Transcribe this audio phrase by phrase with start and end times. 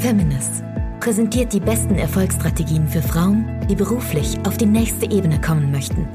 [0.00, 0.64] Feminist
[0.98, 6.08] präsentiert die besten Erfolgsstrategien für Frauen, die beruflich auf die nächste Ebene kommen möchten.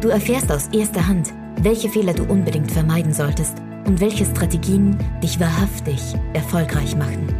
[0.00, 1.32] Du erfährst aus erster Hand,
[1.62, 3.56] welche Fehler du unbedingt vermeiden solltest
[3.86, 7.32] und welche Strategien dich wahrhaftig erfolgreich machen.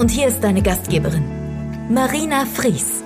[0.00, 1.24] Und hier ist deine Gastgeberin,
[1.88, 3.04] Marina Fries.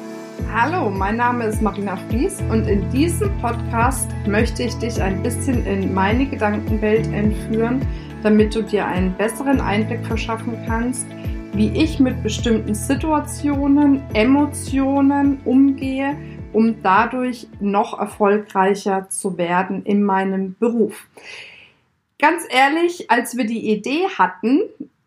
[0.54, 5.66] Hallo, mein Name ist Marina Fries und in diesem Podcast möchte ich dich ein bisschen
[5.66, 7.86] in meine Gedankenwelt entführen,
[8.22, 11.06] damit du dir einen besseren Einblick verschaffen kannst,
[11.58, 16.16] wie ich mit bestimmten Situationen, Emotionen umgehe,
[16.52, 21.08] um dadurch noch erfolgreicher zu werden in meinem Beruf.
[22.20, 24.60] Ganz ehrlich, als wir die Idee hatten,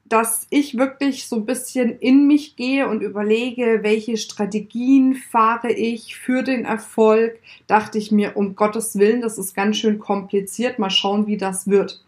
[0.04, 6.18] dass ich wirklich so ein bisschen in mich gehe und überlege, welche Strategien fahre ich
[6.18, 10.90] für den Erfolg, dachte ich mir, um Gottes Willen, das ist ganz schön kompliziert, mal
[10.90, 12.04] schauen, wie das wird.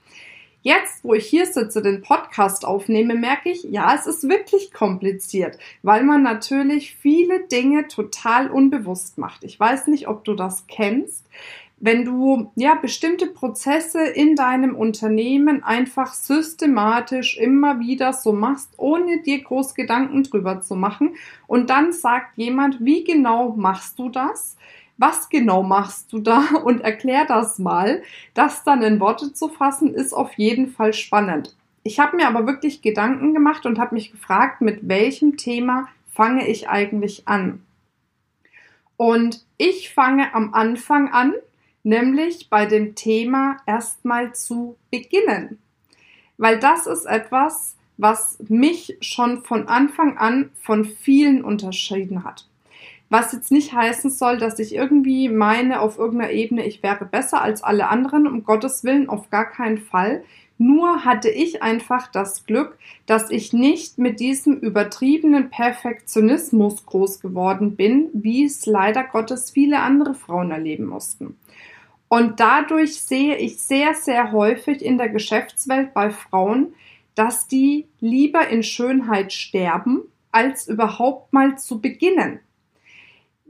[0.63, 5.59] Jetzt, wo ich hier sitze, den Podcast aufnehme, merke ich, ja, es ist wirklich kompliziert,
[5.81, 9.43] weil man natürlich viele Dinge total unbewusst macht.
[9.43, 11.25] Ich weiß nicht, ob du das kennst.
[11.81, 19.21] Wenn du ja bestimmte Prozesse in deinem Unternehmen einfach systematisch immer wieder so machst, ohne
[19.21, 24.55] dir groß Gedanken drüber zu machen, und dann sagt jemand, wie genau machst du das?
[25.03, 28.01] Was genau machst du da und erklär das mal.
[28.33, 31.57] Das dann in Worte zu fassen, ist auf jeden Fall spannend.
[31.83, 36.47] Ich habe mir aber wirklich Gedanken gemacht und habe mich gefragt, mit welchem Thema fange
[36.47, 37.65] ich eigentlich an?
[38.95, 41.33] Und ich fange am Anfang an,
[41.83, 45.59] nämlich bei dem Thema erstmal zu beginnen.
[46.37, 52.47] Weil das ist etwas, was mich schon von Anfang an von vielen unterschieden hat.
[53.13, 57.43] Was jetzt nicht heißen soll, dass ich irgendwie meine, auf irgendeiner Ebene, ich wäre besser
[57.43, 60.23] als alle anderen, um Gottes Willen, auf gar keinen Fall.
[60.57, 62.75] Nur hatte ich einfach das Glück,
[63.05, 69.81] dass ich nicht mit diesem übertriebenen Perfektionismus groß geworden bin, wie es leider Gottes viele
[69.81, 71.37] andere Frauen erleben mussten.
[72.07, 76.73] Und dadurch sehe ich sehr, sehr häufig in der Geschäftswelt bei Frauen,
[77.13, 82.39] dass die lieber in Schönheit sterben, als überhaupt mal zu beginnen.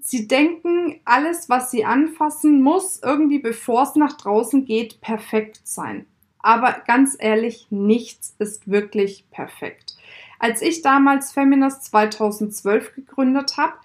[0.05, 6.05] Sie denken, alles, was sie anfassen, muss irgendwie, bevor es nach draußen geht, perfekt sein.
[6.39, 9.95] Aber ganz ehrlich, nichts ist wirklich perfekt.
[10.39, 13.75] Als ich damals Feminist 2012 gegründet habe,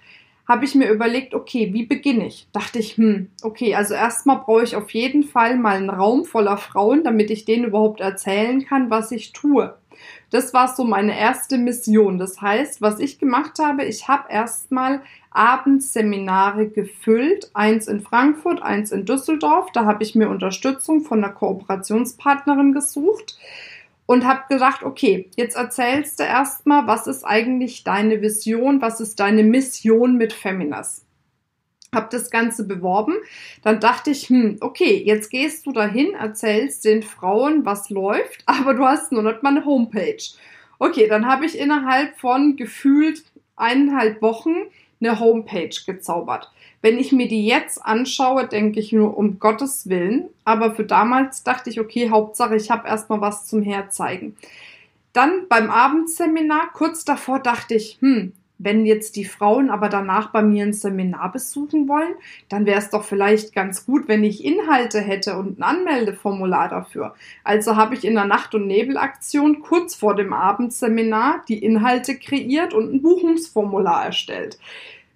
[0.49, 2.47] habe ich mir überlegt, okay, wie beginne ich?
[2.51, 6.57] Dachte ich, hm, okay, also erstmal brauche ich auf jeden Fall mal einen Raum voller
[6.57, 9.75] Frauen, damit ich denen überhaupt erzählen kann, was ich tue.
[10.31, 12.17] Das war so meine erste Mission.
[12.17, 18.91] Das heißt, was ich gemacht habe, ich habe erstmal Abendseminare gefüllt, eins in Frankfurt, eins
[18.91, 19.71] in Düsseldorf.
[19.71, 23.37] Da habe ich mir Unterstützung von einer Kooperationspartnerin gesucht
[24.09, 29.19] und habe gedacht, okay, jetzt erzählst du erstmal, was ist eigentlich deine Vision, was ist
[29.19, 31.05] deine Mission mit Feminas?
[31.93, 33.13] Hab das Ganze beworben.
[33.61, 38.73] Dann dachte ich, hm, okay, jetzt gehst du dahin, erzählst den Frauen, was läuft, aber
[38.73, 40.23] du hast nur noch mal eine Homepage.
[40.79, 43.21] Okay, dann habe ich innerhalb von gefühlt
[43.59, 44.55] eineinhalb Wochen
[45.01, 46.51] eine Homepage gezaubert.
[46.81, 50.29] Wenn ich mir die jetzt anschaue, denke ich nur um Gottes Willen.
[50.45, 54.35] Aber für damals dachte ich, okay, Hauptsache, ich habe erstmal was zum Herzeigen.
[55.11, 60.41] Dann beim Abendseminar, kurz davor, dachte ich, hm, wenn jetzt die Frauen aber danach bei
[60.41, 62.13] mir ein Seminar besuchen wollen,
[62.49, 67.15] dann wäre es doch vielleicht ganz gut, wenn ich Inhalte hätte und ein Anmeldeformular dafür.
[67.45, 72.73] Also habe ich in der Nacht- und Nebelaktion kurz vor dem Abendseminar die Inhalte kreiert
[72.73, 74.59] und ein Buchungsformular erstellt.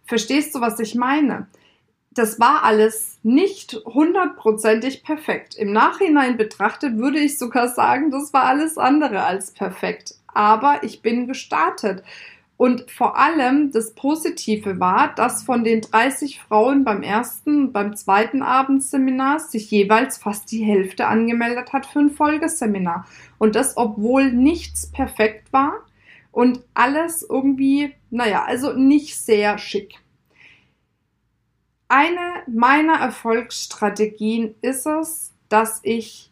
[0.05, 1.47] Verstehst du, was ich meine?
[2.11, 5.55] Das war alles nicht hundertprozentig perfekt.
[5.55, 10.15] Im Nachhinein betrachtet würde ich sogar sagen, das war alles andere als perfekt.
[10.33, 12.03] Aber ich bin gestartet.
[12.55, 17.95] Und vor allem das Positive war, dass von den 30 Frauen beim ersten und beim
[17.95, 23.05] zweiten Abendseminar sich jeweils fast die Hälfte angemeldet hat für ein Folgeseminar.
[23.39, 25.73] Und das, obwohl nichts perfekt war
[26.31, 29.95] und alles irgendwie, naja, also nicht sehr schick.
[31.87, 36.31] Eine meiner Erfolgsstrategien ist es, dass ich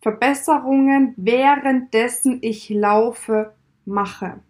[0.00, 3.54] Verbesserungen währenddessen ich laufe
[3.86, 4.40] mache.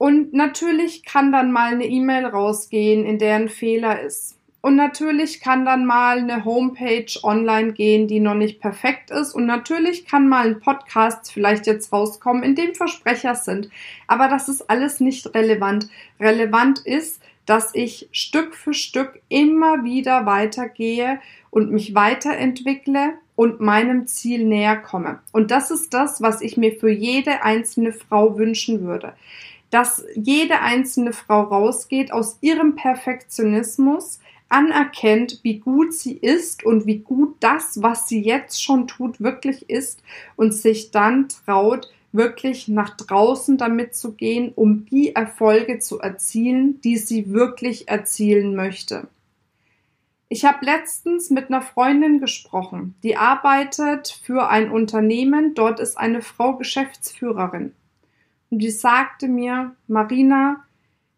[0.00, 4.38] Und natürlich kann dann mal eine E-Mail rausgehen, in der ein Fehler ist.
[4.62, 9.34] Und natürlich kann dann mal eine Homepage online gehen, die noch nicht perfekt ist.
[9.34, 13.68] Und natürlich kann mal ein Podcast vielleicht jetzt rauskommen, in dem Versprecher sind.
[14.06, 15.90] Aber das ist alles nicht relevant.
[16.18, 21.20] Relevant ist, dass ich Stück für Stück immer wieder weitergehe
[21.50, 25.18] und mich weiterentwickle und meinem Ziel näher komme.
[25.32, 29.12] Und das ist das, was ich mir für jede einzelne Frau wünschen würde
[29.70, 36.98] dass jede einzelne Frau rausgeht aus ihrem Perfektionismus, anerkennt, wie gut sie ist und wie
[36.98, 40.02] gut das, was sie jetzt schon tut, wirklich ist
[40.36, 46.80] und sich dann traut, wirklich nach draußen damit zu gehen, um die Erfolge zu erzielen,
[46.80, 49.06] die sie wirklich erzielen möchte.
[50.28, 56.22] Ich habe letztens mit einer Freundin gesprochen, die arbeitet für ein Unternehmen, dort ist eine
[56.22, 57.72] Frau Geschäftsführerin.
[58.50, 60.64] Und die sagte mir, Marina,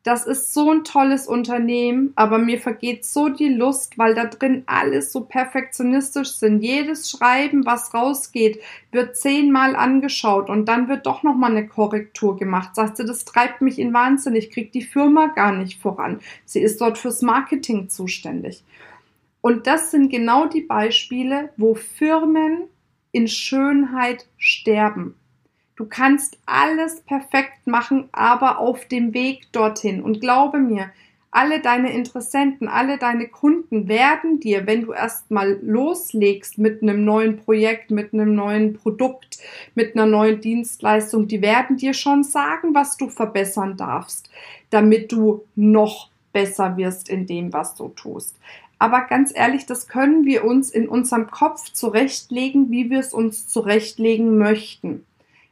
[0.02, 4.64] das ist so ein tolles Unternehmen, aber mir vergeht so die Lust, weil da drin
[4.66, 6.60] alles so perfektionistisch sind.
[6.60, 12.74] Jedes Schreiben, was rausgeht, wird zehnmal angeschaut und dann wird doch nochmal eine Korrektur gemacht.
[12.74, 14.34] Sagt sie, das treibt mich in Wahnsinn.
[14.34, 16.18] Ich krieg die Firma gar nicht voran.
[16.44, 18.64] Sie ist dort fürs Marketing zuständig.
[19.40, 22.64] Und das sind genau die Beispiele, wo Firmen
[23.12, 25.14] in Schönheit sterben.
[25.82, 30.00] Du kannst alles perfekt machen, aber auf dem Weg dorthin.
[30.00, 30.92] Und glaube mir,
[31.32, 37.36] alle deine Interessenten, alle deine Kunden werden dir, wenn du erstmal loslegst mit einem neuen
[37.36, 39.38] Projekt, mit einem neuen Produkt,
[39.74, 44.30] mit einer neuen Dienstleistung, die werden dir schon sagen, was du verbessern darfst,
[44.70, 48.36] damit du noch besser wirst in dem, was du tust.
[48.78, 53.48] Aber ganz ehrlich, das können wir uns in unserem Kopf zurechtlegen, wie wir es uns
[53.48, 55.04] zurechtlegen möchten.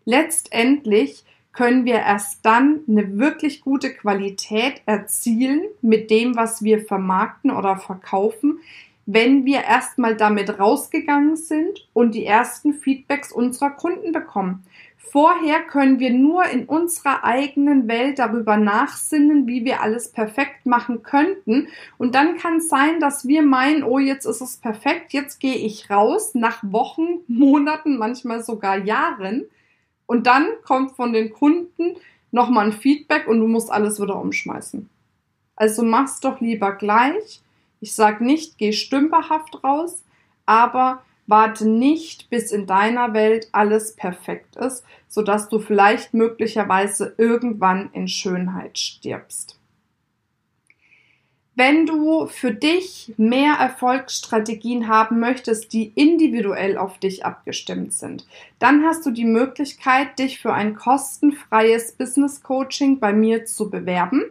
[0.05, 7.51] Letztendlich können wir erst dann eine wirklich gute Qualität erzielen mit dem, was wir vermarkten
[7.51, 8.61] oder verkaufen,
[9.07, 14.65] wenn wir erstmal damit rausgegangen sind und die ersten Feedbacks unserer Kunden bekommen.
[14.97, 21.03] Vorher können wir nur in unserer eigenen Welt darüber nachsinnen, wie wir alles perfekt machen
[21.03, 21.67] könnten.
[21.99, 25.57] Und dann kann es sein, dass wir meinen, oh, jetzt ist es perfekt, jetzt gehe
[25.57, 29.47] ich raus nach Wochen, Monaten, manchmal sogar Jahren
[30.11, 31.97] und dann kommt von den Kunden
[32.33, 34.91] nochmal ein Feedback und du musst alles wieder umschmeißen.
[35.55, 37.41] Also mach's doch lieber gleich.
[37.79, 40.03] Ich sag nicht, geh stümperhaft raus,
[40.47, 47.91] aber warte nicht, bis in deiner Welt alles perfekt ist, sodass du vielleicht möglicherweise irgendwann
[47.93, 49.60] in Schönheit stirbst.
[51.63, 58.27] Wenn du für dich mehr Erfolgsstrategien haben möchtest, die individuell auf dich abgestimmt sind,
[58.59, 64.25] dann hast du die Möglichkeit, dich für ein kostenfreies Business Coaching bei mir zu bewerben.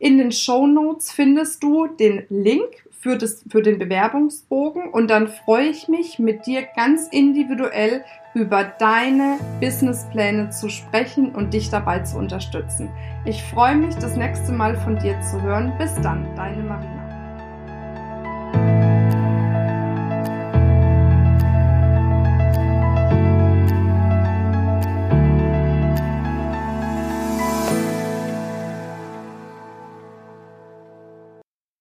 [0.00, 5.28] In den Show Notes findest du den Link für, das, für den Bewerbungsbogen und dann
[5.28, 8.04] freue ich mich, mit dir ganz individuell
[8.34, 12.90] über deine Businesspläne zu sprechen und dich dabei zu unterstützen.
[13.24, 15.72] Ich freue mich, das nächste Mal von dir zu hören.
[15.78, 17.03] Bis dann, deine Marina.